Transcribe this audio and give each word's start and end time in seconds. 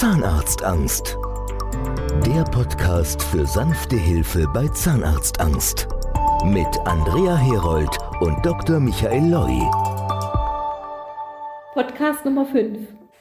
Zahnarztangst. 0.00 1.18
Der 2.24 2.42
Podcast 2.44 3.22
für 3.22 3.44
sanfte 3.44 3.96
Hilfe 3.96 4.48
bei 4.54 4.66
Zahnarztangst. 4.68 5.88
Mit 6.42 6.66
Andrea 6.86 7.36
Herold 7.36 7.98
und 8.20 8.34
Dr. 8.42 8.80
Michael 8.80 9.30
Loi. 9.30 9.60
Podcast 11.74 12.24
Nummer 12.24 12.46
5. 12.46 12.78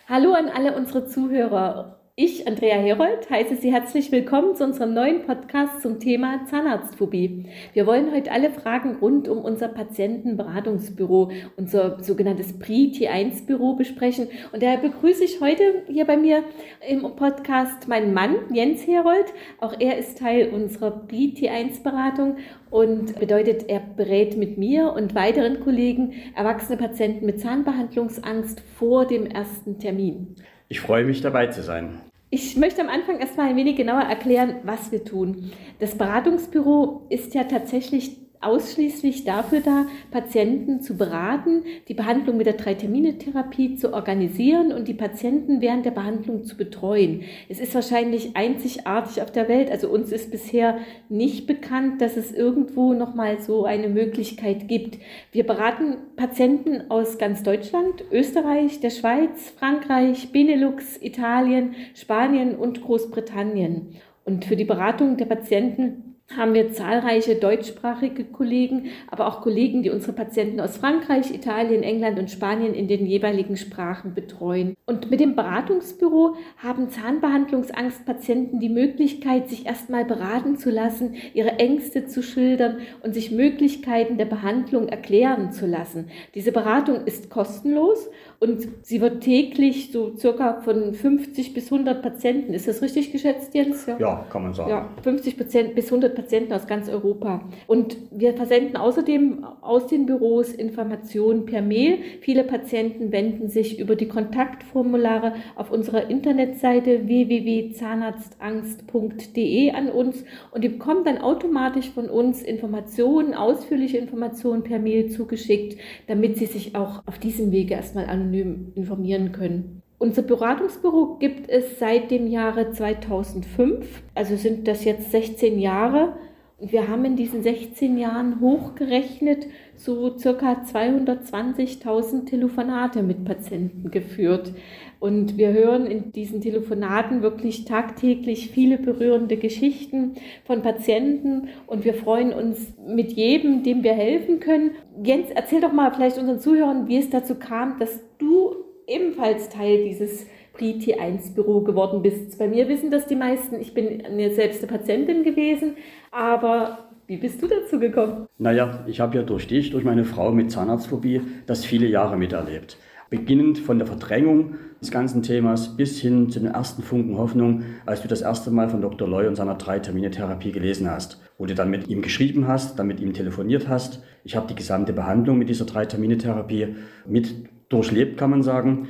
Hallo 0.07 0.31
an 0.31 0.47
alle 0.47 0.73
unsere 0.73 1.05
Zuhörer. 1.05 1.98
Ich, 2.21 2.45
Andrea 2.45 2.75
Herold, 2.75 3.29
heiße 3.29 3.55
Sie 3.55 3.71
herzlich 3.71 4.11
willkommen 4.11 4.53
zu 4.53 4.65
unserem 4.65 4.93
neuen 4.93 5.21
Podcast 5.21 5.81
zum 5.81 6.01
Thema 6.01 6.45
Zahnarztphobie. 6.47 7.45
Wir 7.71 7.87
wollen 7.87 8.11
heute 8.11 8.33
alle 8.33 8.49
Fragen 8.49 8.97
rund 8.97 9.29
um 9.29 9.37
unser 9.37 9.69
Patientenberatungsbüro, 9.69 11.31
unser 11.55 12.03
sogenanntes 12.03 12.59
PRI-T1-Büro 12.59 13.77
besprechen. 13.77 14.27
Und 14.51 14.61
daher 14.61 14.79
begrüße 14.79 15.23
ich 15.23 15.39
heute 15.39 15.85
hier 15.87 16.03
bei 16.03 16.17
mir 16.17 16.43
im 16.85 17.03
Podcast 17.15 17.87
meinen 17.87 18.13
Mann, 18.13 18.35
Jens 18.53 18.85
Herold. 18.85 19.33
Auch 19.61 19.79
er 19.79 19.97
ist 19.97 20.17
Teil 20.17 20.49
unserer 20.49 20.91
PRI-T1-Beratung 20.91 22.35
und 22.69 23.17
bedeutet, 23.17 23.69
er 23.69 23.79
berät 23.79 24.35
mit 24.35 24.57
mir 24.57 24.91
und 24.91 25.15
weiteren 25.15 25.61
Kollegen 25.61 26.15
erwachsene 26.35 26.77
Patienten 26.77 27.25
mit 27.25 27.39
Zahnbehandlungsangst 27.39 28.59
vor 28.77 29.05
dem 29.05 29.25
ersten 29.25 29.79
Termin. 29.79 30.35
Ich 30.67 30.81
freue 30.81 31.05
mich 31.05 31.21
dabei 31.21 31.47
zu 31.47 31.63
sein. 31.63 32.01
Ich 32.31 32.55
möchte 32.57 32.81
am 32.81 32.89
Anfang 32.89 33.19
erstmal 33.19 33.49
ein 33.49 33.55
wenig 33.55 33.75
genauer 33.75 34.03
erklären, 34.03 34.57
was 34.63 34.91
wir 34.91 35.03
tun. 35.03 35.51
Das 35.79 35.97
Beratungsbüro 35.97 37.07
ist 37.09 37.33
ja 37.33 37.45
tatsächlich 37.45 38.17
ausschließlich 38.41 39.25
dafür 39.25 39.59
da, 39.59 39.85
Patienten 40.11 40.81
zu 40.81 40.95
beraten, 40.95 41.63
die 41.87 41.93
Behandlung 41.93 42.37
mit 42.37 42.45
der 42.45 42.53
Drei-Termine-Therapie 42.53 43.75
zu 43.75 43.93
organisieren 43.93 44.71
und 44.71 44.87
die 44.87 44.93
Patienten 44.93 45.59
während 45.61 45.85
der 45.85 45.91
Behandlung 45.91 46.45
zu 46.45 46.55
betreuen. 46.55 47.23
Es 47.49 47.59
ist 47.59 47.75
wahrscheinlich 47.75 48.35
einzigartig 48.35 49.21
auf 49.21 49.31
der 49.31 49.49
Welt. 49.49 49.69
Also 49.69 49.89
uns 49.89 50.11
ist 50.11 50.31
bisher 50.31 50.77
nicht 51.09 51.47
bekannt, 51.47 52.01
dass 52.01 52.15
es 52.15 52.31
irgendwo 52.31 52.93
nochmal 52.93 53.41
so 53.41 53.65
eine 53.65 53.89
Möglichkeit 53.89 54.67
gibt. 54.67 54.99
Wir 55.31 55.45
beraten 55.45 55.97
Patienten 56.15 56.89
aus 56.89 57.17
ganz 57.17 57.43
Deutschland, 57.43 58.05
Österreich, 58.11 58.79
der 58.79 58.91
Schweiz, 58.91 59.53
Frankreich, 59.57 60.31
Benelux, 60.31 61.01
Italien, 61.01 61.75
Spanien 61.93 62.55
und 62.55 62.81
Großbritannien. 62.81 63.95
Und 64.23 64.45
für 64.45 64.55
die 64.55 64.65
Beratung 64.65 65.17
der 65.17 65.25
Patienten 65.25 66.08
haben 66.35 66.53
wir 66.53 66.71
zahlreiche 66.71 67.35
deutschsprachige 67.35 68.23
Kollegen, 68.23 68.89
aber 69.09 69.27
auch 69.27 69.41
Kollegen, 69.41 69.81
die 69.81 69.89
unsere 69.89 70.13
Patienten 70.13 70.59
aus 70.59 70.77
Frankreich, 70.77 71.33
Italien, 71.33 71.81
England 71.81 72.19
und 72.19 72.29
Spanien 72.29 72.73
in 72.73 72.87
den 72.87 73.05
jeweiligen 73.05 73.57
Sprachen 73.57 74.13
betreuen. 74.13 74.75
Und 74.85 75.09
mit 75.09 75.19
dem 75.19 75.35
Beratungsbüro 75.35 76.35
haben 76.57 76.89
Zahnbehandlungsangstpatienten 76.89 78.59
die 78.59 78.69
Möglichkeit, 78.69 79.49
sich 79.49 79.65
erstmal 79.65 80.05
beraten 80.05 80.57
zu 80.57 80.69
lassen, 80.69 81.15
ihre 81.33 81.59
Ängste 81.59 82.05
zu 82.05 82.21
schildern 82.21 82.77
und 83.01 83.13
sich 83.13 83.31
Möglichkeiten 83.31 84.17
der 84.17 84.25
Behandlung 84.25 84.87
erklären 84.87 85.51
zu 85.51 85.65
lassen. 85.65 86.09
Diese 86.35 86.51
Beratung 86.51 87.05
ist 87.05 87.29
kostenlos 87.29 88.07
und 88.39 88.67
sie 88.83 89.01
wird 89.01 89.21
täglich 89.21 89.91
so 89.91 90.15
circa 90.15 90.61
von 90.61 90.93
50 90.93 91.53
bis 91.53 91.71
100 91.71 92.01
Patienten, 92.01 92.53
ist 92.53 92.67
das 92.67 92.81
richtig 92.81 93.11
geschätzt, 93.11 93.53
Jens? 93.53 93.85
Ja, 93.85 93.97
ja 93.99 94.25
kann 94.29 94.43
man 94.43 94.53
sagen. 94.53 94.69
Ja, 94.69 94.89
50 95.03 95.37
bis 95.37 95.55
100 95.55 96.18
Patienten 96.21 96.53
aus 96.53 96.67
ganz 96.67 96.87
Europa. 96.89 97.49
Und 97.65 97.97
wir 98.11 98.33
versenden 98.33 98.77
außerdem 98.77 99.43
aus 99.61 99.87
den 99.87 100.05
Büros 100.05 100.53
Informationen 100.53 101.47
per 101.47 101.63
Mail. 101.63 101.97
Viele 102.21 102.43
Patienten 102.43 103.11
wenden 103.11 103.49
sich 103.49 103.79
über 103.79 103.95
die 103.95 104.07
Kontaktformulare 104.07 105.33
auf 105.55 105.71
unserer 105.71 106.07
Internetseite 106.09 107.07
www.zahnarztangst.de 107.07 109.71
an 109.71 109.89
uns 109.89 110.23
und 110.51 110.63
die 110.63 110.69
bekommen 110.69 111.03
dann 111.03 111.17
automatisch 111.17 111.89
von 111.89 112.07
uns 112.09 112.43
Informationen, 112.43 113.33
ausführliche 113.33 113.97
Informationen 113.97 114.61
per 114.63 114.77
Mail 114.79 115.09
zugeschickt, 115.09 115.77
damit 116.07 116.37
sie 116.37 116.45
sich 116.45 116.75
auch 116.75 117.01
auf 117.07 117.17
diesem 117.17 117.51
Wege 117.51 117.73
erstmal 117.73 118.05
an 118.05 118.19
anonym 118.19 118.71
informieren 118.75 119.31
können. 119.31 119.78
Unser 120.01 120.21
Beratungsbüro 120.21 121.17
gibt 121.19 121.49
es 121.49 121.77
seit 121.77 122.09
dem 122.09 122.27
Jahre 122.27 122.71
2005, 122.71 124.01
also 124.15 124.37
sind 124.37 124.65
das 124.65 124.85
jetzt 124.85 125.11
16 125.11 125.59
Jahre. 125.59 126.13
Und 126.57 126.71
wir 126.71 126.87
haben 126.87 127.03
in 127.03 127.17
diesen 127.17 127.43
16 127.43 127.97
Jahren 127.97 128.39
hochgerechnet 128.39 129.47
so 129.75 130.17
circa 130.17 130.61
220.000 130.63 132.25
Telefonate 132.25 133.03
mit 133.03 133.25
Patienten 133.25 133.91
geführt. 133.91 134.53
Und 134.99 135.37
wir 135.37 135.51
hören 135.51 135.85
in 135.85 136.13
diesen 136.13 136.39
Telefonaten 136.39 137.21
wirklich 137.21 137.65
tagtäglich 137.65 138.51
viele 138.51 138.77
berührende 138.77 139.35
Geschichten 139.35 140.15
von 140.45 140.61
Patienten 140.61 141.49
und 141.67 141.83
wir 141.83 141.93
freuen 141.93 142.33
uns 142.33 142.73
mit 142.87 143.13
jedem, 143.13 143.63
dem 143.63 143.83
wir 143.83 143.93
helfen 143.93 144.39
können. 144.39 144.71
Jens, 145.03 145.29
erzähl 145.33 145.59
doch 145.59 145.73
mal 145.73 145.91
vielleicht 145.93 146.17
unseren 146.17 146.39
Zuhörern, 146.39 146.87
wie 146.87 146.97
es 146.97 147.09
dazu 147.09 147.35
kam, 147.35 147.79
dass 147.79 148.01
du 148.17 148.58
ebenfalls 148.89 149.49
Teil 149.49 149.83
dieses 149.83 150.25
Pri-T1-Büro 150.53 151.61
geworden 151.61 152.01
bist. 152.01 152.37
Bei 152.37 152.47
mir 152.47 152.67
wissen 152.67 152.91
das 152.91 153.05
die 153.05 153.15
meisten. 153.15 153.61
Ich 153.61 153.73
bin 153.73 154.03
selbst 154.31 154.61
eine 154.63 154.77
Patientin 154.77 155.23
gewesen, 155.23 155.75
aber 156.11 156.89
wie 157.07 157.17
bist 157.17 157.41
du 157.41 157.47
dazu 157.47 157.79
gekommen? 157.79 158.27
Naja, 158.37 158.83
ich 158.87 158.99
habe 158.99 159.17
ja 159.17 159.23
durch 159.23 159.47
dich, 159.47 159.71
durch 159.71 159.83
meine 159.83 160.03
Frau 160.03 160.31
mit 160.31 160.51
Zahnarztphobie, 160.51 161.21
das 161.45 161.65
viele 161.65 161.87
Jahre 161.87 162.17
miterlebt. 162.17 162.77
Beginnend 163.09 163.57
von 163.57 163.79
der 163.79 163.87
Verdrängung 163.87 164.55
des 164.79 164.91
ganzen 164.91 165.23
Themas 165.23 165.75
bis 165.75 165.99
hin 165.99 166.29
zu 166.29 166.39
den 166.39 166.49
ersten 166.49 166.83
Funken 166.83 167.17
Hoffnung, 167.17 167.63
als 167.87 168.03
du 168.03 168.07
das 168.07 168.21
erste 168.21 168.51
Mal 168.51 168.69
von 168.69 168.81
Dr. 168.81 169.07
Loy 169.07 169.27
und 169.27 169.35
seiner 169.35 169.55
Drei-Termine-Therapie 169.55 170.51
gelesen 170.51 170.89
hast, 170.89 171.19
wo 171.39 171.47
du 171.47 171.55
dann 171.55 171.71
mit 171.71 171.87
ihm 171.87 172.03
geschrieben 172.03 172.47
hast, 172.47 172.77
dann 172.77 172.85
mit 172.85 172.99
ihm 172.99 173.13
telefoniert 173.13 173.67
hast. 173.67 174.03
Ich 174.23 174.35
habe 174.35 174.47
die 174.47 174.55
gesamte 174.55 174.93
Behandlung 174.93 175.39
mit 175.39 175.49
dieser 175.49 175.65
Drei-Termine-Therapie 175.65 176.75
mit 177.07 177.33
durchlebt, 177.69 178.17
kann 178.17 178.29
man 178.29 178.43
sagen. 178.43 178.87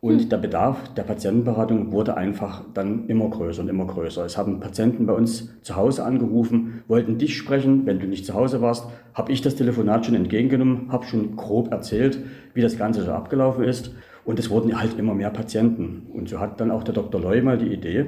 Und 0.00 0.22
hm. 0.22 0.28
der 0.30 0.38
Bedarf 0.38 0.92
der 0.94 1.04
Patientenberatung 1.04 1.92
wurde 1.92 2.16
einfach 2.16 2.64
dann 2.74 3.06
immer 3.06 3.28
größer 3.28 3.62
und 3.62 3.68
immer 3.68 3.86
größer. 3.86 4.24
Es 4.24 4.36
haben 4.36 4.58
Patienten 4.58 5.06
bei 5.06 5.12
uns 5.12 5.52
zu 5.62 5.76
Hause 5.76 6.04
angerufen, 6.04 6.82
wollten 6.88 7.18
dich 7.18 7.36
sprechen. 7.36 7.86
Wenn 7.86 8.00
du 8.00 8.06
nicht 8.06 8.26
zu 8.26 8.34
Hause 8.34 8.60
warst, 8.60 8.88
habe 9.14 9.30
ich 9.30 9.42
das 9.42 9.54
Telefonat 9.54 10.06
schon 10.06 10.16
entgegengenommen, 10.16 10.90
habe 10.90 11.04
schon 11.04 11.36
grob 11.36 11.70
erzählt, 11.70 12.18
wie 12.54 12.62
das 12.62 12.76
Ganze 12.76 13.04
so 13.04 13.12
abgelaufen 13.12 13.62
ist. 13.62 13.94
Und 14.24 14.40
es 14.40 14.50
wurden 14.50 14.80
halt 14.80 14.98
immer 14.98 15.14
mehr 15.14 15.30
Patienten. 15.30 16.08
Und 16.12 16.28
so 16.28 16.40
hat 16.40 16.60
dann 16.60 16.72
auch 16.72 16.82
der 16.82 16.94
Dr. 16.94 17.20
Loy 17.20 17.40
mal 17.40 17.58
die 17.58 17.72
Idee, 17.72 18.06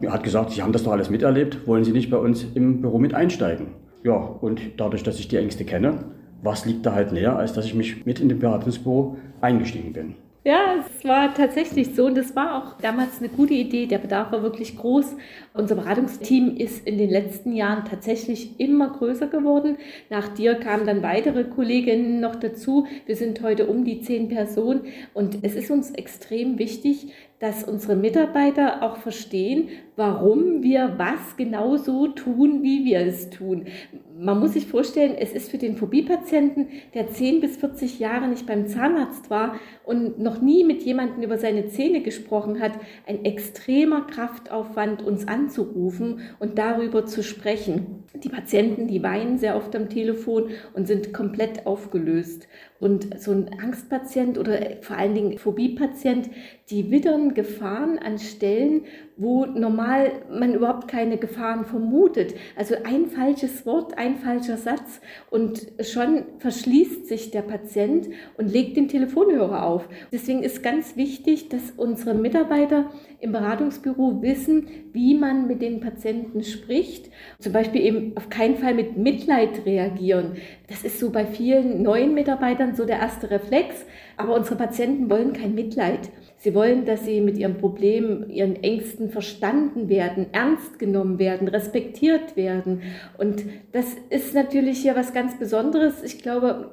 er 0.00 0.12
hat 0.12 0.24
gesagt, 0.24 0.50
Sie 0.50 0.62
haben 0.62 0.72
das 0.72 0.82
doch 0.82 0.92
alles 0.92 1.10
miterlebt, 1.10 1.66
wollen 1.66 1.84
Sie 1.84 1.92
nicht 1.92 2.10
bei 2.10 2.16
uns 2.16 2.44
im 2.54 2.80
Büro 2.80 2.98
mit 2.98 3.14
einsteigen? 3.14 3.68
Ja, 4.02 4.16
und 4.16 4.60
dadurch, 4.76 5.02
dass 5.02 5.18
ich 5.18 5.28
die 5.28 5.36
Ängste 5.36 5.64
kenne, 5.64 6.04
was 6.44 6.66
liegt 6.66 6.86
da 6.86 6.94
halt 6.94 7.12
näher, 7.12 7.36
als 7.36 7.52
dass 7.52 7.64
ich 7.64 7.74
mich 7.74 8.04
mit 8.04 8.20
in 8.20 8.28
den 8.28 8.38
Beratungsbüro 8.38 9.16
eingestiegen 9.40 9.92
bin. 9.92 10.14
Ja, 10.46 10.74
es 10.78 11.08
war 11.08 11.32
tatsächlich 11.32 11.94
so 11.94 12.04
und 12.04 12.18
das 12.18 12.36
war 12.36 12.58
auch 12.58 12.78
damals 12.82 13.18
eine 13.18 13.30
gute 13.30 13.54
Idee. 13.54 13.86
Der 13.86 13.96
Bedarf 13.96 14.30
war 14.30 14.42
wirklich 14.42 14.76
groß. 14.76 15.16
Unser 15.54 15.74
Beratungsteam 15.74 16.58
ist 16.58 16.86
in 16.86 16.98
den 16.98 17.08
letzten 17.08 17.54
Jahren 17.54 17.86
tatsächlich 17.86 18.60
immer 18.60 18.90
größer 18.90 19.28
geworden. 19.28 19.78
Nach 20.10 20.28
dir 20.28 20.56
kamen 20.56 20.84
dann 20.84 21.02
weitere 21.02 21.44
Kolleginnen 21.44 22.20
noch 22.20 22.36
dazu. 22.36 22.86
Wir 23.06 23.16
sind 23.16 23.40
heute 23.40 23.68
um 23.68 23.86
die 23.86 24.02
zehn 24.02 24.28
Personen 24.28 24.82
und 25.14 25.38
es 25.40 25.54
ist 25.54 25.70
uns 25.70 25.92
extrem 25.92 26.58
wichtig, 26.58 27.10
dass 27.44 27.62
unsere 27.62 27.94
Mitarbeiter 27.94 28.82
auch 28.82 28.96
verstehen, 28.96 29.68
warum 29.96 30.62
wir 30.62 30.94
was 30.96 31.36
genau 31.36 31.76
so 31.76 32.06
tun, 32.06 32.62
wie 32.62 32.86
wir 32.86 33.00
es 33.00 33.28
tun. 33.28 33.66
Man 34.18 34.40
muss 34.40 34.54
sich 34.54 34.66
vorstellen, 34.66 35.14
es 35.18 35.32
ist 35.32 35.50
für 35.50 35.58
den 35.58 35.76
Phobie-Patienten, 35.76 36.68
der 36.94 37.10
10 37.10 37.42
bis 37.42 37.58
40 37.58 37.98
Jahre 37.98 38.28
nicht 38.28 38.46
beim 38.46 38.66
Zahnarzt 38.66 39.28
war 39.28 39.56
und 39.84 40.18
noch 40.18 40.40
nie 40.40 40.64
mit 40.64 40.84
jemandem 40.84 41.22
über 41.22 41.36
seine 41.36 41.66
Zähne 41.66 42.00
gesprochen 42.00 42.60
hat, 42.60 42.72
ein 43.06 43.26
extremer 43.26 44.06
Kraftaufwand, 44.06 45.02
uns 45.02 45.28
anzurufen 45.28 46.20
und 46.38 46.56
darüber 46.56 47.04
zu 47.04 47.22
sprechen. 47.22 48.04
Die 48.14 48.30
Patienten, 48.30 48.86
die 48.86 49.02
weinen 49.02 49.36
sehr 49.36 49.54
oft 49.54 49.76
am 49.76 49.90
Telefon 49.90 50.48
und 50.72 50.86
sind 50.86 51.12
komplett 51.12 51.66
aufgelöst. 51.66 52.48
Und 52.84 53.18
so 53.18 53.30
ein 53.32 53.48
Angstpatient 53.60 54.36
oder 54.36 54.60
vor 54.82 54.98
allen 54.98 55.14
Dingen 55.14 55.38
Phobie-Patient, 55.38 56.28
die 56.68 56.90
wittern 56.90 57.32
Gefahren 57.32 57.98
an 57.98 58.18
Stellen, 58.18 58.84
wo 59.16 59.46
normal 59.46 60.10
man 60.30 60.54
überhaupt 60.54 60.88
keine 60.88 61.18
Gefahren 61.18 61.64
vermutet. 61.64 62.34
Also 62.56 62.74
ein 62.84 63.06
falsches 63.06 63.64
Wort, 63.64 63.96
ein 63.96 64.16
falscher 64.16 64.56
Satz 64.56 65.00
und 65.30 65.66
schon 65.80 66.24
verschließt 66.38 67.06
sich 67.06 67.30
der 67.30 67.42
Patient 67.42 68.08
und 68.36 68.52
legt 68.52 68.76
den 68.76 68.88
Telefonhörer 68.88 69.64
auf. 69.64 69.88
Deswegen 70.12 70.42
ist 70.42 70.62
ganz 70.62 70.96
wichtig, 70.96 71.48
dass 71.48 71.72
unsere 71.76 72.14
Mitarbeiter 72.14 72.90
im 73.20 73.32
Beratungsbüro 73.32 74.20
wissen, 74.20 74.66
wie 74.92 75.14
man 75.14 75.46
mit 75.46 75.62
den 75.62 75.80
Patienten 75.80 76.42
spricht. 76.42 77.10
Zum 77.38 77.52
Beispiel 77.52 77.82
eben 77.82 78.16
auf 78.16 78.28
keinen 78.28 78.56
Fall 78.56 78.74
mit 78.74 78.96
Mitleid 78.96 79.64
reagieren. 79.64 80.36
Das 80.68 80.82
ist 80.82 80.98
so 80.98 81.10
bei 81.10 81.24
vielen 81.24 81.82
neuen 81.82 82.14
Mitarbeitern 82.14 82.74
so 82.74 82.84
der 82.84 82.98
erste 82.98 83.30
Reflex. 83.30 83.86
Aber 84.16 84.34
unsere 84.34 84.56
Patienten 84.56 85.08
wollen 85.08 85.32
kein 85.32 85.54
Mitleid. 85.54 86.10
Sie 86.44 86.54
wollen, 86.54 86.84
dass 86.84 87.06
sie 87.06 87.22
mit 87.22 87.38
ihrem 87.38 87.56
Problem, 87.56 88.28
ihren 88.28 88.62
Ängsten 88.62 89.08
verstanden 89.08 89.88
werden, 89.88 90.26
ernst 90.32 90.78
genommen 90.78 91.18
werden, 91.18 91.48
respektiert 91.48 92.36
werden. 92.36 92.82
Und 93.16 93.46
das 93.72 93.86
ist 94.10 94.34
natürlich 94.34 94.82
hier 94.82 94.94
was 94.94 95.14
ganz 95.14 95.38
Besonderes. 95.38 96.02
Ich 96.02 96.18
glaube, 96.18 96.70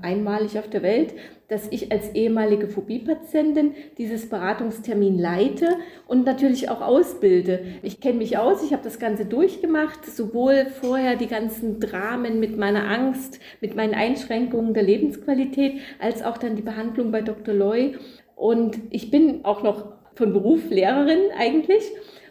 einmalig 0.00 0.60
auf 0.60 0.70
der 0.70 0.84
Welt, 0.84 1.14
dass 1.48 1.66
ich 1.72 1.90
als 1.90 2.14
ehemalige 2.14 2.68
Phobie-Patientin 2.68 3.74
dieses 3.98 4.28
Beratungstermin 4.28 5.18
leite 5.18 5.66
und 6.06 6.24
natürlich 6.24 6.68
auch 6.68 6.80
ausbilde. 6.80 7.64
Ich 7.82 8.00
kenne 8.00 8.18
mich 8.18 8.38
aus, 8.38 8.62
ich 8.62 8.72
habe 8.72 8.84
das 8.84 9.00
Ganze 9.00 9.24
durchgemacht, 9.24 10.06
sowohl 10.06 10.66
vorher 10.80 11.16
die 11.16 11.26
ganzen 11.26 11.80
Dramen 11.80 12.38
mit 12.38 12.56
meiner 12.56 12.88
Angst, 12.88 13.40
mit 13.60 13.74
meinen 13.74 13.94
Einschränkungen 13.94 14.72
der 14.72 14.84
Lebensqualität, 14.84 15.80
als 15.98 16.22
auch 16.22 16.38
dann 16.38 16.54
die 16.54 16.62
Behandlung 16.62 17.10
bei 17.10 17.22
Dr. 17.22 17.52
Loy. 17.52 17.96
Und 18.40 18.78
ich 18.88 19.10
bin 19.10 19.44
auch 19.44 19.62
noch 19.62 19.92
von 20.14 20.32
Beruf 20.32 20.70
Lehrerin 20.70 21.30
eigentlich. 21.36 21.84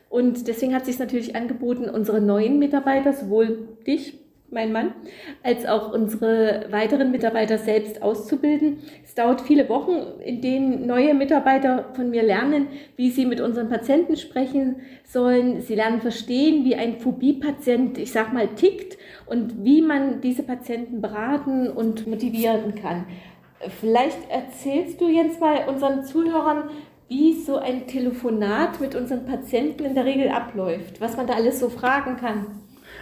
Und 0.09 0.47
deswegen 0.47 0.73
hat 0.73 0.87
sich 0.87 0.97
natürlich 0.97 1.35
angeboten, 1.35 1.87
unsere 1.87 2.19
neuen 2.19 2.57
Mitarbeiter, 2.57 3.13
sowohl 3.13 3.67
dich, 3.85 4.17
mein 4.51 4.71
Mann, 4.71 4.93
als 5.43 5.67
auch 5.67 5.93
unsere 5.93 6.65
weiteren 6.71 7.11
Mitarbeiter 7.11 7.59
selbst 7.59 8.01
auszubilden. 8.01 8.79
Es 9.03 9.13
dauert 9.13 9.41
viele 9.41 9.69
Wochen, 9.69 9.97
in 10.25 10.41
denen 10.41 10.87
neue 10.87 11.13
Mitarbeiter 11.13 11.89
von 11.93 12.09
mir 12.09 12.23
lernen, 12.23 12.69
wie 12.95 13.11
sie 13.11 13.27
mit 13.27 13.41
unseren 13.41 13.69
Patienten 13.69 14.17
sprechen 14.17 14.77
sollen. 15.03 15.61
Sie 15.61 15.75
lernen 15.75 16.01
verstehen, 16.01 16.65
wie 16.65 16.73
ein 16.73 16.99
Phobie-Patient, 16.99 17.99
ich 17.99 18.11
sag 18.11 18.33
mal, 18.33 18.47
tickt 18.55 18.97
und 19.27 19.63
wie 19.63 19.83
man 19.83 20.21
diese 20.21 20.41
Patienten 20.41 21.01
beraten 21.01 21.69
und 21.69 22.07
motivieren 22.07 22.73
kann. 22.73 23.05
Vielleicht 23.67 24.29
erzählst 24.29 25.01
du 25.01 25.09
jetzt 25.09 25.41
mal 25.41 25.67
unseren 25.67 26.05
Zuhörern, 26.05 26.69
wie 27.09 27.33
so 27.33 27.57
ein 27.57 27.87
Telefonat 27.87 28.79
mit 28.79 28.95
unseren 28.95 29.25
Patienten 29.25 29.83
in 29.83 29.95
der 29.95 30.05
Regel 30.05 30.29
abläuft, 30.29 31.01
was 31.01 31.17
man 31.17 31.27
da 31.27 31.33
alles 31.33 31.59
so 31.59 31.69
fragen 31.69 32.15
kann. 32.15 32.45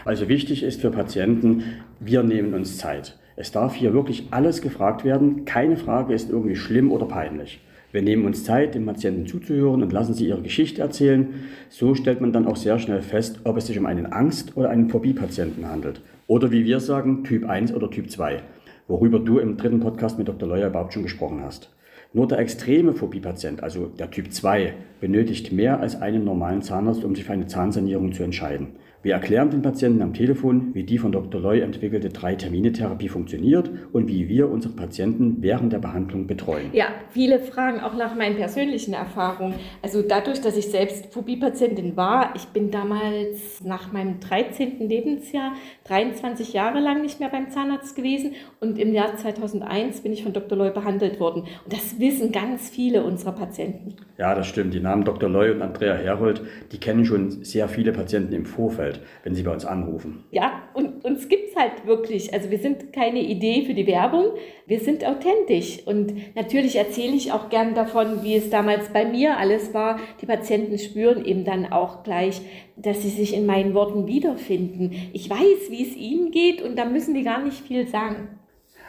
Also 0.03 0.27
wichtig 0.29 0.63
ist 0.63 0.81
für 0.81 0.89
Patienten, 0.89 1.63
wir 1.99 2.23
nehmen 2.23 2.53
uns 2.53 2.77
Zeit. 2.77 3.17
Es 3.35 3.51
darf 3.51 3.75
hier 3.75 3.93
wirklich 3.93 4.29
alles 4.31 4.61
gefragt 4.61 5.03
werden. 5.03 5.45
Keine 5.45 5.77
Frage 5.77 6.13
ist 6.13 6.31
irgendwie 6.31 6.55
schlimm 6.55 6.91
oder 6.91 7.05
peinlich. 7.05 7.59
Wir 7.91 8.01
nehmen 8.01 8.25
uns 8.25 8.43
Zeit, 8.43 8.73
den 8.73 8.85
Patienten 8.85 9.27
zuzuhören 9.27 9.83
und 9.83 9.93
lassen 9.93 10.13
sie 10.13 10.27
ihre 10.27 10.41
Geschichte 10.41 10.81
erzählen. 10.81 11.45
So 11.69 11.93
stellt 11.93 12.19
man 12.19 12.33
dann 12.33 12.47
auch 12.47 12.57
sehr 12.57 12.79
schnell 12.79 13.01
fest, 13.01 13.41
ob 13.43 13.57
es 13.57 13.67
sich 13.67 13.77
um 13.77 13.85
einen 13.85 14.07
Angst- 14.07 14.57
oder 14.57 14.69
einen 14.69 14.89
Phobie-Patienten 14.89 15.69
handelt. 15.69 16.01
Oder 16.25 16.51
wie 16.51 16.65
wir 16.65 16.79
sagen, 16.79 17.23
Typ 17.23 17.47
1 17.47 17.73
oder 17.73 17.89
Typ 17.89 18.09
2, 18.09 18.41
worüber 18.87 19.19
du 19.19 19.39
im 19.39 19.57
dritten 19.57 19.79
Podcast 19.79 20.17
mit 20.17 20.27
Dr. 20.27 20.47
Leuer 20.47 20.69
überhaupt 20.69 20.93
schon 20.93 21.03
gesprochen 21.03 21.41
hast. 21.43 21.69
Nur 22.13 22.27
der 22.27 22.39
extreme 22.39 22.93
Phobie-Patient, 22.93 23.61
also 23.61 23.87
der 23.87 24.09
Typ 24.09 24.31
2, 24.31 24.73
benötigt 25.01 25.51
mehr 25.51 25.79
als 25.79 26.01
einen 26.01 26.23
normalen 26.23 26.61
Zahnarzt, 26.61 27.03
um 27.03 27.15
sich 27.15 27.25
für 27.25 27.33
eine 27.33 27.47
Zahnsanierung 27.47 28.13
zu 28.13 28.23
entscheiden. 28.23 28.77
Wir 29.07 29.13
erklären 29.13 29.49
den 29.49 29.61
Patienten 29.61 30.01
am 30.01 30.13
Telefon, 30.13 30.73
wie 30.73 30.83
die 30.83 30.97
von 30.97 31.13
Dr. 31.13 31.39
Loy 31.39 31.61
entwickelte 31.61 32.09
Drei-Termine-Therapie 32.09 33.07
funktioniert 33.07 33.71
und 33.93 34.09
wie 34.09 34.27
wir 34.27 34.51
unsere 34.51 34.73
Patienten 34.73 35.37
während 35.39 35.71
der 35.71 35.79
Behandlung 35.79 36.27
betreuen. 36.27 36.71
Ja, 36.73 36.87
viele 37.11 37.39
fragen 37.39 37.79
auch 37.79 37.95
nach 37.95 38.15
meinen 38.15 38.35
persönlichen 38.35 38.93
Erfahrungen. 38.93 39.53
Also 39.81 40.01
dadurch, 40.01 40.41
dass 40.41 40.57
ich 40.57 40.67
selbst 40.67 41.13
Phobie-Patientin 41.13 41.95
war, 41.95 42.33
ich 42.35 42.47
bin 42.47 42.69
damals 42.69 43.63
nach 43.63 43.93
meinem 43.93 44.19
13. 44.19 44.85
Lebensjahr 44.89 45.53
23 45.85 46.51
Jahre 46.51 46.81
lang 46.81 47.01
nicht 47.01 47.21
mehr 47.21 47.29
beim 47.29 47.49
Zahnarzt 47.49 47.95
gewesen 47.95 48.33
und 48.59 48.77
im 48.77 48.93
Jahr 48.93 49.15
2001 49.15 50.01
bin 50.01 50.11
ich 50.11 50.23
von 50.23 50.33
Dr. 50.33 50.57
Loy 50.57 50.71
behandelt 50.71 51.21
worden. 51.21 51.43
Und 51.63 51.71
das 51.71 51.97
wissen 51.97 52.33
ganz 52.33 52.69
viele 52.69 53.05
unserer 53.05 53.31
Patienten. 53.31 53.95
Ja, 54.17 54.35
das 54.35 54.47
stimmt. 54.47 54.73
Die 54.73 54.81
Namen 54.81 55.05
Dr. 55.05 55.29
Loy 55.29 55.51
und 55.51 55.61
Andrea 55.61 55.95
Herold, 55.95 56.41
die 56.73 56.77
kennen 56.77 57.05
schon 57.05 57.45
sehr 57.45 57.69
viele 57.69 57.93
Patienten 57.93 58.33
im 58.33 58.45
Vorfeld 58.45 58.96
auffällt, 58.97 59.23
wenn 59.23 59.35
Sie 59.35 59.43
bei 59.43 59.51
uns 59.51 59.65
anrufen. 59.65 60.23
Ja, 60.31 60.63
und 60.73 61.03
uns 61.05 61.27
gibt 61.29 61.49
es 61.49 61.55
halt 61.55 61.85
wirklich. 61.85 62.33
Also 62.33 62.51
wir 62.51 62.59
sind 62.59 62.93
keine 62.93 63.21
Idee 63.21 63.65
für 63.65 63.73
die 63.73 63.87
Werbung, 63.87 64.25
wir 64.65 64.79
sind 64.79 65.05
authentisch. 65.05 65.85
Und 65.85 66.13
natürlich 66.35 66.75
erzähle 66.75 67.15
ich 67.15 67.31
auch 67.31 67.49
gern 67.49 67.75
davon, 67.75 68.23
wie 68.23 68.35
es 68.35 68.49
damals 68.49 68.89
bei 68.89 69.05
mir 69.05 69.37
alles 69.37 69.73
war. 69.73 69.99
Die 70.21 70.25
Patienten 70.25 70.77
spüren 70.77 71.25
eben 71.25 71.43
dann 71.43 71.71
auch 71.71 72.03
gleich, 72.03 72.41
dass 72.75 73.01
sie 73.01 73.09
sich 73.09 73.35
in 73.35 73.45
meinen 73.45 73.73
Worten 73.73 74.07
wiederfinden. 74.07 74.91
Ich 75.13 75.29
weiß, 75.29 75.69
wie 75.69 75.83
es 75.83 75.95
ihnen 75.95 76.31
geht 76.31 76.61
und 76.61 76.77
da 76.77 76.85
müssen 76.85 77.13
die 77.13 77.23
gar 77.23 77.43
nicht 77.43 77.61
viel 77.61 77.87
sagen. 77.87 78.29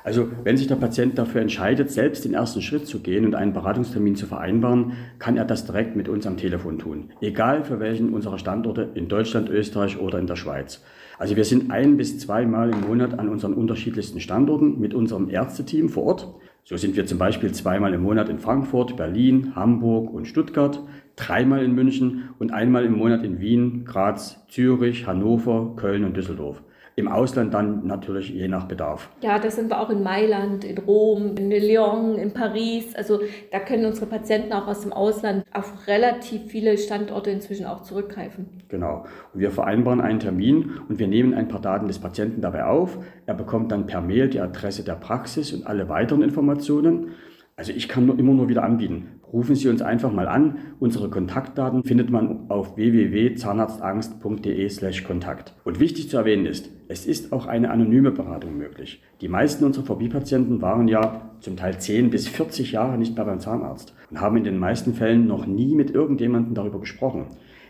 Also 0.04 0.28
wenn 0.44 0.56
sich 0.56 0.66
der 0.66 0.76
Patient 0.76 1.18
dafür 1.18 1.40
entscheidet, 1.40 1.90
selbst 1.90 2.24
den 2.24 2.34
ersten 2.34 2.62
Schritt 2.62 2.86
zu 2.86 3.00
gehen 3.00 3.24
und 3.24 3.34
einen 3.34 3.52
Beratungstermin 3.52 4.16
zu 4.16 4.26
vereinbaren, 4.26 4.92
kann 5.18 5.36
er 5.36 5.44
das 5.44 5.66
direkt 5.66 5.96
mit 5.96 6.08
uns 6.08 6.26
am 6.26 6.36
Telefon 6.36 6.78
tun. 6.78 7.10
Egal 7.20 7.64
für 7.64 7.80
welchen 7.80 8.14
unserer 8.14 8.38
Standorte 8.38 8.88
in 8.94 9.08
Deutschland, 9.08 9.48
Österreich 9.48 9.98
oder 9.98 10.18
in 10.18 10.26
der 10.26 10.36
Schweiz. 10.36 10.82
Also 11.18 11.34
wir 11.34 11.44
sind 11.44 11.70
ein 11.70 11.96
bis 11.96 12.18
zweimal 12.18 12.70
im 12.70 12.82
Monat 12.82 13.18
an 13.18 13.28
unseren 13.28 13.54
unterschiedlichsten 13.54 14.20
Standorten 14.20 14.78
mit 14.78 14.94
unserem 14.94 15.28
Ärzteteam 15.28 15.88
vor 15.88 16.04
Ort. 16.04 16.34
So 16.62 16.76
sind 16.76 16.96
wir 16.96 17.06
zum 17.06 17.18
Beispiel 17.18 17.50
zweimal 17.52 17.94
im 17.94 18.02
Monat 18.02 18.28
in 18.28 18.38
Frankfurt, 18.38 18.96
Berlin, 18.96 19.56
Hamburg 19.56 20.12
und 20.12 20.26
Stuttgart, 20.26 20.80
dreimal 21.16 21.64
in 21.64 21.74
München 21.74 22.28
und 22.38 22.52
einmal 22.52 22.84
im 22.84 22.92
Monat 22.92 23.24
in 23.24 23.40
Wien, 23.40 23.84
Graz, 23.84 24.46
Zürich, 24.48 25.06
Hannover, 25.06 25.74
Köln 25.76 26.04
und 26.04 26.16
Düsseldorf. 26.16 26.62
Im 26.98 27.06
Ausland 27.06 27.54
dann 27.54 27.86
natürlich 27.86 28.30
je 28.30 28.48
nach 28.48 28.64
Bedarf. 28.64 29.08
Ja, 29.20 29.38
da 29.38 29.52
sind 29.52 29.70
wir 29.70 29.80
auch 29.80 29.88
in 29.88 30.02
Mailand, 30.02 30.64
in 30.64 30.78
Rom, 30.78 31.36
in 31.36 31.48
Lyon, 31.48 32.16
in 32.16 32.32
Paris. 32.32 32.92
Also 32.96 33.20
da 33.52 33.60
können 33.60 33.84
unsere 33.84 34.06
Patienten 34.06 34.52
auch 34.52 34.66
aus 34.66 34.80
dem 34.80 34.92
Ausland 34.92 35.44
auf 35.52 35.86
relativ 35.86 36.50
viele 36.50 36.76
Standorte 36.76 37.30
inzwischen 37.30 37.66
auch 37.66 37.82
zurückgreifen. 37.82 38.46
Genau. 38.66 39.04
Und 39.32 39.38
wir 39.38 39.52
vereinbaren 39.52 40.00
einen 40.00 40.18
Termin 40.18 40.72
und 40.88 40.98
wir 40.98 41.06
nehmen 41.06 41.34
ein 41.34 41.46
paar 41.46 41.60
Daten 41.60 41.86
des 41.86 42.00
Patienten 42.00 42.40
dabei 42.40 42.64
auf. 42.64 42.98
Er 43.26 43.34
bekommt 43.34 43.70
dann 43.70 43.86
per 43.86 44.00
Mail 44.00 44.28
die 44.28 44.40
Adresse 44.40 44.82
der 44.82 44.96
Praxis 44.96 45.52
und 45.52 45.68
alle 45.68 45.88
weiteren 45.88 46.22
Informationen. 46.22 47.12
Also 47.54 47.70
ich 47.70 47.88
kann 47.88 48.06
nur 48.06 48.18
immer 48.18 48.34
nur 48.34 48.48
wieder 48.48 48.64
anbieten. 48.64 49.17
Rufen 49.32 49.54
Sie 49.54 49.68
uns 49.68 49.80
einfach 49.82 50.12
mal 50.12 50.26
an. 50.26 50.56
Unsere 50.80 51.08
Kontaktdaten 51.10 51.84
findet 51.84 52.10
man 52.10 52.50
auf 52.50 52.76
www.zahnarztangst.de/kontakt. 52.76 55.54
Und 55.64 55.78
wichtig 55.80 56.08
zu 56.08 56.16
erwähnen 56.16 56.46
ist, 56.46 56.70
es 56.88 57.04
ist 57.06 57.32
auch 57.32 57.46
eine 57.46 57.70
anonyme 57.70 58.10
Beratung 58.10 58.56
möglich. 58.56 59.02
Die 59.20 59.28
meisten 59.28 59.64
unserer 59.64 59.84
Phobie-Patienten 59.84 60.62
waren 60.62 60.88
ja 60.88 61.32
zum 61.40 61.56
Teil 61.56 61.78
10 61.78 62.08
bis 62.10 62.26
40 62.28 62.72
Jahre 62.72 62.96
nicht 62.96 63.16
mehr 63.16 63.26
beim 63.26 63.40
Zahnarzt 63.40 63.94
und 64.10 64.20
haben 64.20 64.38
in 64.38 64.44
den 64.44 64.58
meisten 64.58 64.94
Fällen 64.94 65.26
noch 65.26 65.46
nie 65.46 65.74
mit 65.74 65.90
irgendjemandem 65.90 66.54
darüber 66.54 66.80
gesprochen. 66.80 67.26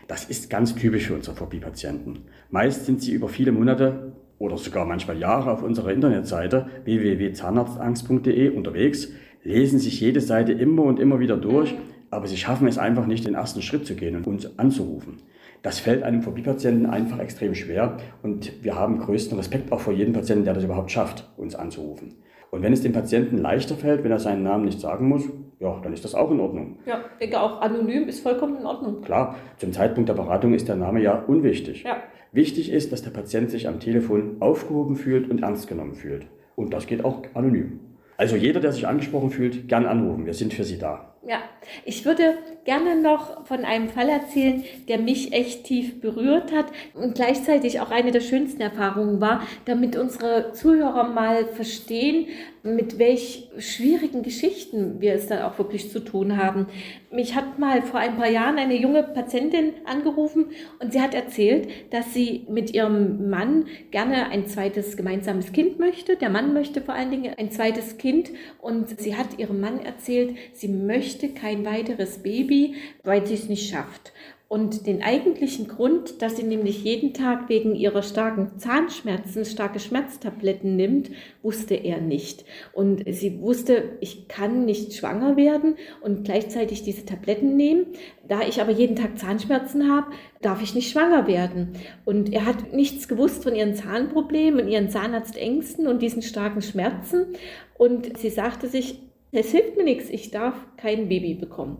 Das 0.07 0.23
ist 0.25 0.49
ganz 0.49 0.73
typisch 0.73 1.07
für 1.07 1.15
unsere 1.15 1.35
Phobie-Patienten. 1.35 2.19
Meist 2.49 2.85
sind 2.85 3.01
sie 3.01 3.11
über 3.11 3.27
viele 3.27 3.51
Monate 3.51 4.13
oder 4.39 4.57
sogar 4.57 4.85
manchmal 4.85 5.19
Jahre 5.19 5.51
auf 5.51 5.61
unserer 5.61 5.91
Internetseite 5.91 6.67
www.zahnarztangst.de 6.85 8.49
unterwegs 8.49 9.11
lesen 9.43 9.79
sich 9.79 9.99
jede 9.99 10.21
Seite 10.21 10.51
immer 10.51 10.83
und 10.83 10.99
immer 10.99 11.19
wieder 11.19 11.37
durch, 11.37 11.75
aber 12.11 12.27
sie 12.27 12.37
schaffen 12.37 12.67
es 12.67 12.77
einfach 12.77 13.05
nicht, 13.05 13.25
den 13.25 13.35
ersten 13.35 13.61
Schritt 13.61 13.85
zu 13.85 13.95
gehen 13.95 14.15
und 14.15 14.27
uns 14.27 14.57
anzurufen. 14.59 15.17
Das 15.61 15.79
fällt 15.79 16.03
einem 16.03 16.21
Phobie-Patienten 16.21 16.85
einfach 16.85 17.19
extrem 17.19 17.53
schwer 17.53 17.97
und 18.23 18.63
wir 18.63 18.75
haben 18.75 18.99
größten 18.99 19.37
Respekt 19.37 19.71
auch 19.71 19.81
vor 19.81 19.93
jedem 19.93 20.13
Patienten, 20.13 20.45
der 20.45 20.53
das 20.53 20.63
überhaupt 20.63 20.91
schafft, 20.91 21.29
uns 21.37 21.55
anzurufen. 21.55 22.15
Und 22.51 22.63
wenn 22.63 22.73
es 22.73 22.81
dem 22.81 22.93
Patienten 22.93 23.37
leichter 23.37 23.75
fällt, 23.75 24.03
wenn 24.03 24.11
er 24.11 24.19
seinen 24.19 24.43
Namen 24.43 24.65
nicht 24.65 24.79
sagen 24.79 25.07
muss, 25.07 25.29
ja, 25.59 25.79
dann 25.83 25.93
ist 25.93 26.05
das 26.05 26.15
auch 26.15 26.31
in 26.31 26.39
Ordnung. 26.39 26.79
Ja, 26.85 27.01
ich 27.13 27.19
denke 27.19 27.41
auch 27.41 27.61
anonym 27.61 28.07
ist 28.07 28.21
vollkommen 28.21 28.57
in 28.57 28.65
Ordnung. 28.65 29.01
Klar, 29.01 29.35
zum 29.57 29.73
Zeitpunkt 29.73 30.09
der 30.09 30.15
Beratung 30.15 30.53
ist 30.53 30.67
der 30.67 30.77
Name 30.77 31.01
ja 31.01 31.21
unwichtig. 31.27 31.83
Ja. 31.83 31.97
Wichtig 32.31 32.71
ist, 32.71 32.91
dass 32.91 33.01
der 33.01 33.11
Patient 33.11 33.51
sich 33.51 33.67
am 33.67 33.79
Telefon 33.79 34.37
aufgehoben 34.39 34.95
fühlt 34.95 35.29
und 35.29 35.43
ernst 35.43 35.67
genommen 35.67 35.93
fühlt. 35.93 36.27
Und 36.55 36.73
das 36.73 36.87
geht 36.87 37.03
auch 37.03 37.23
anonym. 37.33 37.79
Also 38.19 38.35
jeder, 38.35 38.59
der 38.59 38.73
sich 38.73 38.85
angesprochen 38.85 39.31
fühlt, 39.31 39.69
gern 39.69 39.85
anrufen. 39.85 40.25
Wir 40.25 40.33
sind 40.33 40.53
für 40.53 40.65
Sie 40.65 40.77
da. 40.77 41.15
Ja, 41.25 41.39
ich 41.85 42.03
würde 42.03 42.33
gerne 42.69 43.01
noch 43.01 43.45
von 43.45 43.65
einem 43.65 43.89
Fall 43.89 44.09
erzählen, 44.09 44.63
der 44.87 44.99
mich 44.99 45.33
echt 45.33 45.65
tief 45.65 45.99
berührt 45.99 46.51
hat 46.51 46.67
und 46.93 47.15
gleichzeitig 47.15 47.79
auch 47.81 47.91
eine 47.91 48.11
der 48.11 48.21
schönsten 48.21 48.61
Erfahrungen 48.61 49.19
war, 49.19 49.41
damit 49.65 49.95
unsere 49.97 50.53
Zuhörer 50.53 51.09
mal 51.09 51.45
verstehen, 51.45 52.27
mit 52.61 52.99
welch 52.99 53.49
schwierigen 53.57 54.21
Geschichten 54.21 54.99
wir 54.99 55.13
es 55.13 55.27
dann 55.27 55.43
auch 55.43 55.57
wirklich 55.57 55.89
zu 55.89 56.01
tun 56.01 56.37
haben. 56.37 56.67
Mich 57.09 57.33
hat 57.33 57.57
mal 57.57 57.81
vor 57.81 58.01
ein 58.01 58.17
paar 58.17 58.29
Jahren 58.29 58.57
eine 58.57 58.75
junge 58.75 59.01
Patientin 59.01 59.73
angerufen 59.85 60.47
und 60.79 60.91
sie 60.91 61.01
hat 61.01 61.13
erzählt, 61.13 61.69
dass 61.91 62.13
sie 62.13 62.45
mit 62.49 62.73
ihrem 62.73 63.29
Mann 63.29 63.65
gerne 63.91 64.29
ein 64.29 64.45
zweites 64.45 64.97
gemeinsames 64.97 65.53
Kind 65.53 65.79
möchte. 65.79 66.17
Der 66.17 66.29
Mann 66.29 66.53
möchte 66.53 66.81
vor 66.81 66.93
allen 66.93 67.11
Dingen 67.11 67.33
ein 67.37 67.49
zweites 67.49 67.97
Kind 67.97 68.29
und 68.59 68.99
sie 68.99 69.15
hat 69.15 69.39
ihrem 69.39 69.61
Mann 69.61 69.79
erzählt, 69.79 70.35
sie 70.53 70.67
möchte 70.67 70.99
möchte 70.99 71.29
kein 71.29 71.65
weiteres 71.65 72.19
Baby, 72.19 72.58
weil 73.03 73.25
sie 73.25 73.33
es 73.35 73.49
nicht 73.49 73.69
schafft. 73.69 74.13
Und 74.49 74.87
den 74.87 75.03
eigentlichen 75.03 75.67
Grund, 75.67 76.23
dass 76.23 76.37
sie 76.37 76.43
nämlich 76.43 76.83
jeden 76.83 77.13
Tag 77.13 77.49
wegen 77.49 77.75
ihrer 77.75 78.01
starken 78.01 78.57
Zahnschmerzen 78.57 79.45
starke 79.45 79.79
Schmerztabletten 79.79 80.75
nimmt, 80.75 81.11
wusste 81.43 81.75
er 81.75 82.01
nicht. 82.01 82.45
Und 82.73 83.03
sie 83.07 83.41
wusste, 83.41 83.97
ich 84.01 84.27
kann 84.27 84.65
nicht 84.65 84.95
schwanger 84.95 85.37
werden 85.37 85.75
und 86.01 86.23
gleichzeitig 86.23 86.81
diese 86.81 87.05
Tabletten 87.05 87.57
nehmen. 87.57 87.85
Da 88.27 88.41
ich 88.41 88.59
aber 88.59 88.71
jeden 88.71 88.95
Tag 88.95 89.19
Zahnschmerzen 89.19 89.87
habe, 89.87 90.07
darf 90.41 90.63
ich 90.63 90.73
nicht 90.73 90.89
schwanger 90.89 91.27
werden. 91.27 91.73
Und 92.03 92.33
er 92.33 92.47
hat 92.47 92.73
nichts 92.73 93.07
gewusst 93.07 93.43
von 93.43 93.53
ihren 93.53 93.75
Zahnproblemen 93.75 94.65
und 94.65 94.71
ihren 94.71 94.89
Zahnarztängsten 94.89 95.85
und 95.85 96.01
diesen 96.01 96.23
starken 96.23 96.63
Schmerzen. 96.63 97.35
Und 97.77 98.17
sie 98.17 98.31
sagte 98.31 98.67
sich, 98.67 98.99
es 99.31 99.51
hilft 99.51 99.77
mir 99.77 99.83
nichts, 99.83 100.09
ich 100.09 100.31
darf 100.31 100.55
kein 100.77 101.07
Baby 101.07 101.35
bekommen. 101.35 101.77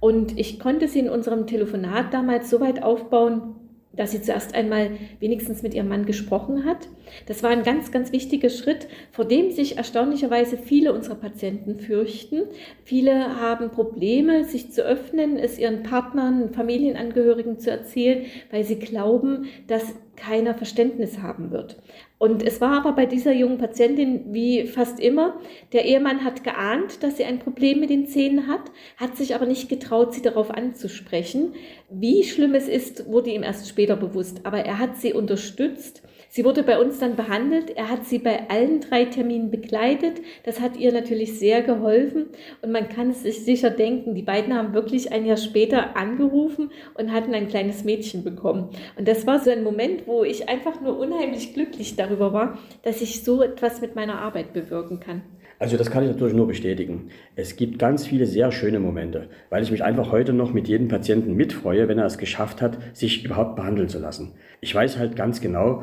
Und 0.00 0.38
ich 0.38 0.58
konnte 0.58 0.88
sie 0.88 1.00
in 1.00 1.10
unserem 1.10 1.46
Telefonat 1.46 2.12
damals 2.12 2.50
so 2.50 2.60
weit 2.60 2.82
aufbauen, 2.82 3.54
dass 3.98 4.12
sie 4.12 4.22
zuerst 4.22 4.54
einmal 4.54 4.90
wenigstens 5.18 5.62
mit 5.62 5.74
ihrem 5.74 5.88
Mann 5.88 6.06
gesprochen 6.06 6.64
hat. 6.64 6.88
Das 7.26 7.42
war 7.42 7.50
ein 7.50 7.64
ganz, 7.64 7.90
ganz 7.90 8.12
wichtiger 8.12 8.48
Schritt, 8.48 8.86
vor 9.10 9.24
dem 9.24 9.50
sich 9.50 9.76
erstaunlicherweise 9.76 10.56
viele 10.56 10.92
unserer 10.92 11.16
Patienten 11.16 11.80
fürchten. 11.80 12.42
Viele 12.84 13.40
haben 13.40 13.70
Probleme, 13.70 14.44
sich 14.44 14.70
zu 14.72 14.82
öffnen, 14.84 15.36
es 15.36 15.58
ihren 15.58 15.82
Partnern, 15.82 16.52
Familienangehörigen 16.52 17.58
zu 17.58 17.70
erzählen, 17.70 18.26
weil 18.50 18.62
sie 18.62 18.78
glauben, 18.78 19.46
dass 19.66 19.94
keiner 20.18 20.54
Verständnis 20.54 21.18
haben 21.18 21.50
wird. 21.50 21.80
Und 22.18 22.42
es 22.42 22.60
war 22.60 22.72
aber 22.78 22.92
bei 22.92 23.06
dieser 23.06 23.32
jungen 23.32 23.58
Patientin 23.58 24.34
wie 24.34 24.66
fast 24.66 24.98
immer, 24.98 25.38
der 25.72 25.84
Ehemann 25.84 26.24
hat 26.24 26.42
geahnt, 26.42 27.02
dass 27.02 27.16
sie 27.16 27.24
ein 27.24 27.38
Problem 27.38 27.80
mit 27.80 27.90
den 27.90 28.06
Zähnen 28.06 28.48
hat, 28.48 28.72
hat 28.96 29.16
sich 29.16 29.34
aber 29.34 29.46
nicht 29.46 29.68
getraut, 29.68 30.12
sie 30.12 30.22
darauf 30.22 30.50
anzusprechen. 30.50 31.54
Wie 31.88 32.24
schlimm 32.24 32.54
es 32.54 32.68
ist, 32.68 33.08
wurde 33.08 33.30
ihm 33.30 33.44
erst 33.44 33.68
später 33.68 33.96
bewusst, 33.96 34.40
aber 34.44 34.58
er 34.58 34.78
hat 34.78 34.96
sie 34.96 35.12
unterstützt 35.12 36.02
Sie 36.30 36.44
wurde 36.44 36.62
bei 36.62 36.78
uns 36.78 36.98
dann 36.98 37.16
behandelt. 37.16 37.70
Er 37.70 37.88
hat 37.88 38.04
sie 38.04 38.18
bei 38.18 38.48
allen 38.50 38.80
drei 38.80 39.06
Terminen 39.06 39.50
begleitet. 39.50 40.20
Das 40.44 40.60
hat 40.60 40.76
ihr 40.76 40.92
natürlich 40.92 41.38
sehr 41.38 41.62
geholfen. 41.62 42.26
Und 42.60 42.70
man 42.70 42.88
kann 42.88 43.10
es 43.10 43.22
sich 43.22 43.44
sicher 43.44 43.70
denken, 43.70 44.14
die 44.14 44.22
beiden 44.22 44.54
haben 44.54 44.74
wirklich 44.74 45.10
ein 45.10 45.24
Jahr 45.24 45.38
später 45.38 45.96
angerufen 45.96 46.70
und 46.94 47.12
hatten 47.12 47.34
ein 47.34 47.48
kleines 47.48 47.84
Mädchen 47.84 48.24
bekommen. 48.24 48.68
Und 48.96 49.08
das 49.08 49.26
war 49.26 49.38
so 49.38 49.50
ein 49.50 49.64
Moment, 49.64 50.06
wo 50.06 50.22
ich 50.22 50.48
einfach 50.48 50.80
nur 50.80 50.98
unheimlich 50.98 51.54
glücklich 51.54 51.96
darüber 51.96 52.32
war, 52.32 52.58
dass 52.82 53.00
ich 53.00 53.24
so 53.24 53.42
etwas 53.42 53.80
mit 53.80 53.96
meiner 53.96 54.20
Arbeit 54.20 54.52
bewirken 54.52 55.00
kann. 55.00 55.22
Also 55.60 55.76
das 55.76 55.90
kann 55.90 56.04
ich 56.04 56.10
natürlich 56.10 56.34
nur 56.34 56.46
bestätigen. 56.46 57.08
Es 57.34 57.56
gibt 57.56 57.80
ganz 57.80 58.06
viele 58.06 58.26
sehr 58.26 58.52
schöne 58.52 58.78
Momente, 58.78 59.28
weil 59.50 59.62
ich 59.62 59.72
mich 59.72 59.82
einfach 59.82 60.12
heute 60.12 60.32
noch 60.32 60.52
mit 60.52 60.68
jedem 60.68 60.86
Patienten 60.86 61.34
mitfreue, 61.34 61.88
wenn 61.88 61.98
er 61.98 62.06
es 62.06 62.16
geschafft 62.16 62.62
hat, 62.62 62.78
sich 62.92 63.24
überhaupt 63.24 63.56
behandeln 63.56 63.88
zu 63.88 63.98
lassen. 63.98 64.34
Ich 64.60 64.72
weiß 64.72 64.98
halt 64.98 65.16
ganz 65.16 65.40
genau, 65.40 65.82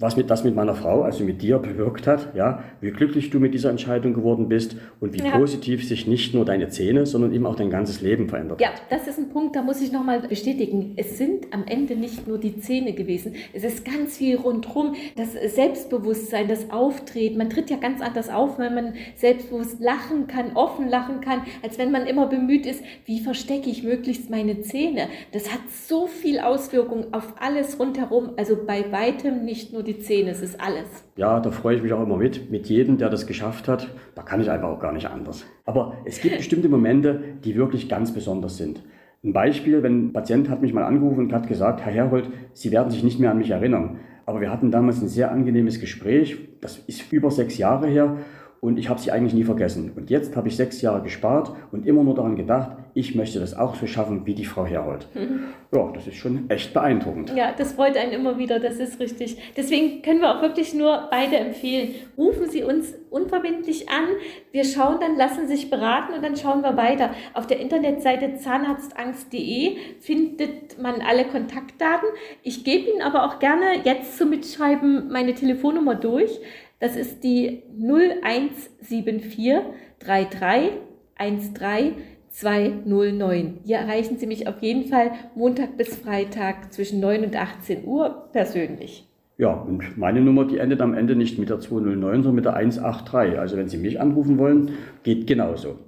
was 0.00 0.16
mit, 0.16 0.30
das 0.30 0.44
mit 0.44 0.56
meiner 0.56 0.74
Frau, 0.74 1.02
also 1.02 1.22
mit 1.24 1.42
dir, 1.42 1.58
bewirkt 1.58 2.06
hat, 2.06 2.34
ja, 2.34 2.64
wie 2.80 2.90
glücklich 2.90 3.28
du 3.28 3.38
mit 3.38 3.52
dieser 3.52 3.68
Entscheidung 3.68 4.14
geworden 4.14 4.48
bist 4.48 4.76
und 4.98 5.12
wie 5.12 5.18
ja. 5.18 5.36
positiv 5.36 5.86
sich 5.86 6.06
nicht 6.06 6.34
nur 6.34 6.46
deine 6.46 6.70
Zähne, 6.70 7.04
sondern 7.04 7.34
eben 7.34 7.44
auch 7.44 7.54
dein 7.54 7.68
ganzes 7.68 8.00
Leben 8.00 8.28
verändert 8.28 8.60
ja, 8.60 8.68
hat. 8.68 8.82
Ja, 8.90 8.96
das 8.96 9.06
ist 9.06 9.18
ein 9.18 9.28
Punkt, 9.28 9.54
da 9.54 9.62
muss 9.62 9.82
ich 9.82 9.92
nochmal 9.92 10.20
bestätigen. 10.20 10.94
Es 10.96 11.18
sind 11.18 11.52
am 11.52 11.64
Ende 11.66 11.96
nicht 11.96 12.26
nur 12.26 12.38
die 12.38 12.58
Zähne 12.60 12.94
gewesen. 12.94 13.34
Es 13.52 13.62
ist 13.62 13.84
ganz 13.84 14.16
viel 14.16 14.36
rundherum. 14.36 14.94
Das 15.16 15.32
Selbstbewusstsein, 15.54 16.48
das 16.48 16.70
Auftreten. 16.70 17.36
Man 17.36 17.50
tritt 17.50 17.68
ja 17.68 17.76
ganz 17.76 18.00
anders 18.00 18.30
auf, 18.30 18.58
wenn 18.58 18.74
man 18.74 18.94
selbstbewusst 19.16 19.80
lachen 19.80 20.26
kann, 20.26 20.52
offen 20.54 20.88
lachen 20.88 21.20
kann, 21.20 21.42
als 21.62 21.78
wenn 21.78 21.92
man 21.92 22.06
immer 22.06 22.26
bemüht 22.26 22.64
ist, 22.64 22.82
wie 23.04 23.20
verstecke 23.20 23.68
ich 23.68 23.82
möglichst 23.82 24.30
meine 24.30 24.62
Zähne. 24.62 25.08
Das 25.32 25.52
hat 25.52 25.60
so 25.86 26.06
viel 26.06 26.40
Auswirkungen 26.40 27.12
auf 27.12 27.34
alles 27.38 27.78
rundherum. 27.78 28.30
Also 28.38 28.56
bei 28.66 28.90
weitem 28.90 29.44
nicht 29.44 29.74
nur 29.74 29.82
die 29.82 29.89
die 29.90 29.98
Zähne, 29.98 30.30
es 30.30 30.40
ist 30.40 30.60
alles. 30.60 31.04
Ja, 31.16 31.40
da 31.40 31.50
freue 31.50 31.76
ich 31.76 31.82
mich 31.82 31.92
auch 31.92 32.02
immer 32.02 32.16
mit, 32.16 32.50
mit 32.50 32.68
jedem, 32.68 32.96
der 32.98 33.10
das 33.10 33.26
geschafft 33.26 33.66
hat. 33.66 33.88
Da 34.14 34.22
kann 34.22 34.40
ich 34.40 34.50
einfach 34.50 34.68
auch 34.68 34.78
gar 34.78 34.92
nicht 34.92 35.06
anders. 35.06 35.44
Aber 35.64 35.94
es 36.04 36.20
gibt 36.20 36.36
bestimmte 36.36 36.68
Momente, 36.68 37.20
die 37.44 37.56
wirklich 37.56 37.88
ganz 37.88 38.14
besonders 38.14 38.56
sind. 38.56 38.84
Ein 39.24 39.32
Beispiel, 39.32 39.82
wenn 39.82 40.06
ein 40.06 40.12
Patient 40.12 40.48
hat 40.48 40.62
mich 40.62 40.72
mal 40.72 40.84
angerufen 40.84 41.24
und 41.24 41.32
hat 41.32 41.48
gesagt, 41.48 41.80
Herr 41.80 41.92
Herhold, 41.92 42.30
Sie 42.54 42.70
werden 42.70 42.90
sich 42.90 43.02
nicht 43.02 43.18
mehr 43.18 43.32
an 43.32 43.38
mich 43.38 43.50
erinnern. 43.50 43.98
Aber 44.26 44.40
wir 44.40 44.50
hatten 44.50 44.70
damals 44.70 45.02
ein 45.02 45.08
sehr 45.08 45.32
angenehmes 45.32 45.80
Gespräch, 45.80 46.38
das 46.60 46.78
ist 46.78 47.12
über 47.12 47.30
sechs 47.30 47.58
Jahre 47.58 47.88
her 47.88 48.18
und 48.60 48.78
ich 48.78 48.88
habe 48.88 49.00
sie 49.00 49.10
eigentlich 49.10 49.34
nie 49.34 49.44
vergessen. 49.44 49.90
Und 49.96 50.08
jetzt 50.08 50.36
habe 50.36 50.48
ich 50.48 50.56
sechs 50.56 50.80
Jahre 50.82 51.02
gespart 51.02 51.52
und 51.72 51.84
immer 51.84 52.04
nur 52.04 52.14
daran 52.14 52.36
gedacht, 52.36 52.76
ich 52.94 53.14
möchte 53.14 53.40
das 53.40 53.54
auch 53.54 53.74
so 53.74 53.86
schaffen 53.86 54.26
wie 54.26 54.34
die 54.34 54.44
Frau 54.44 54.66
Herold. 54.66 55.06
Mhm. 55.14 55.48
Ja, 55.72 55.90
das 55.94 56.06
ist 56.06 56.16
schon 56.16 56.50
echt 56.50 56.74
beeindruckend. 56.74 57.32
Ja, 57.36 57.52
das 57.56 57.74
freut 57.74 57.96
einen 57.96 58.12
immer 58.12 58.38
wieder, 58.38 58.58
das 58.58 58.76
ist 58.76 58.98
richtig. 58.98 59.36
Deswegen 59.56 60.02
können 60.02 60.20
wir 60.20 60.36
auch 60.36 60.42
wirklich 60.42 60.74
nur 60.74 61.08
beide 61.10 61.36
empfehlen. 61.36 61.94
Rufen 62.18 62.48
Sie 62.50 62.64
uns 62.64 62.94
unverbindlich 63.10 63.88
an. 63.88 64.04
Wir 64.52 64.64
schauen 64.64 64.98
dann, 65.00 65.16
lassen 65.16 65.46
sich 65.46 65.70
beraten 65.70 66.14
und 66.14 66.24
dann 66.24 66.36
schauen 66.36 66.62
wir 66.62 66.76
weiter. 66.76 67.10
Auf 67.34 67.46
der 67.46 67.60
Internetseite 67.60 68.36
zahnarztangst.de 68.36 69.76
findet 70.00 70.80
man 70.80 71.00
alle 71.00 71.24
Kontaktdaten. 71.24 72.08
Ich 72.42 72.64
gebe 72.64 72.90
Ihnen 72.90 73.02
aber 73.02 73.24
auch 73.24 73.38
gerne 73.38 73.84
jetzt 73.84 74.18
zum 74.18 74.30
Mitschreiben 74.30 75.10
meine 75.10 75.34
Telefonnummer 75.34 75.94
durch. 75.94 76.40
Das 76.80 76.96
ist 76.96 77.22
die 77.22 77.62
0174 77.78 79.60
33 80.00 80.70
13 81.54 81.94
209. 82.30 83.58
Hier 83.64 83.78
erreichen 83.78 84.18
Sie 84.18 84.26
mich 84.26 84.48
auf 84.48 84.62
jeden 84.62 84.86
Fall 84.86 85.12
Montag 85.34 85.76
bis 85.76 85.96
Freitag 85.96 86.72
zwischen 86.72 87.00
9 87.00 87.24
und 87.24 87.36
18 87.36 87.84
Uhr 87.84 88.28
persönlich. 88.32 89.06
Ja, 89.38 89.52
und 89.52 89.96
meine 89.96 90.20
Nummer, 90.20 90.44
die 90.44 90.58
endet 90.58 90.80
am 90.82 90.92
Ende 90.92 91.16
nicht 91.16 91.38
mit 91.38 91.48
der 91.48 91.60
209, 91.60 92.22
sondern 92.22 92.34
mit 92.34 92.44
der 92.44 92.54
183. 92.54 93.38
Also 93.38 93.56
wenn 93.56 93.68
Sie 93.68 93.78
mich 93.78 94.00
anrufen 94.00 94.36
wollen, 94.38 94.72
geht 95.02 95.26
genauso. 95.26 95.78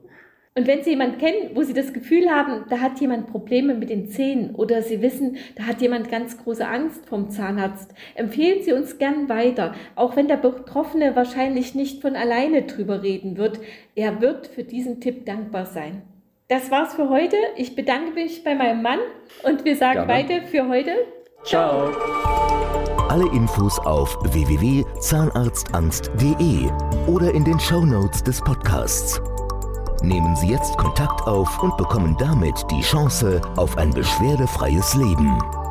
Und 0.54 0.66
wenn 0.66 0.82
Sie 0.82 0.90
jemanden 0.90 1.18
kennen, 1.18 1.50
wo 1.54 1.62
Sie 1.62 1.72
das 1.72 1.94
Gefühl 1.94 2.28
haben, 2.30 2.64
da 2.68 2.80
hat 2.80 3.00
jemand 3.00 3.28
Probleme 3.28 3.74
mit 3.74 3.88
den 3.88 4.08
Zähnen 4.08 4.54
oder 4.54 4.82
Sie 4.82 5.00
wissen, 5.00 5.36
da 5.56 5.64
hat 5.64 5.80
jemand 5.80 6.10
ganz 6.10 6.36
große 6.42 6.66
Angst 6.66 7.06
vom 7.06 7.30
Zahnarzt, 7.30 7.94
empfehlen 8.14 8.62
Sie 8.62 8.74
uns 8.74 8.98
gern 8.98 9.30
weiter, 9.30 9.74
auch 9.96 10.14
wenn 10.14 10.28
der 10.28 10.36
Betroffene 10.36 11.16
wahrscheinlich 11.16 11.74
nicht 11.74 12.02
von 12.02 12.16
alleine 12.16 12.62
drüber 12.62 13.02
reden 13.02 13.38
wird. 13.38 13.60
Er 13.94 14.20
wird 14.20 14.46
für 14.46 14.64
diesen 14.64 15.00
Tipp 15.00 15.24
dankbar 15.24 15.64
sein. 15.64 16.02
Das 16.52 16.70
war's 16.70 16.92
für 16.92 17.08
heute. 17.08 17.36
Ich 17.56 17.74
bedanke 17.74 18.10
mich 18.10 18.44
bei 18.44 18.54
meinem 18.54 18.82
Mann 18.82 18.98
und 19.42 19.64
wir 19.64 19.74
sagen 19.74 20.04
beide 20.06 20.42
für 20.42 20.68
heute 20.68 20.90
Ciao. 21.44 21.90
Alle 23.08 23.24
Infos 23.32 23.78
auf 23.78 24.18
www.zahnarztangst.de 24.20 26.68
oder 27.06 27.32
in 27.32 27.46
den 27.46 27.58
Shownotes 27.58 28.22
des 28.22 28.42
Podcasts. 28.42 29.18
Nehmen 30.02 30.36
Sie 30.36 30.48
jetzt 30.48 30.76
Kontakt 30.76 31.22
auf 31.22 31.62
und 31.62 31.74
bekommen 31.78 32.18
damit 32.18 32.66
die 32.70 32.82
Chance 32.82 33.40
auf 33.56 33.78
ein 33.78 33.88
beschwerdefreies 33.88 34.94
Leben. 34.96 35.61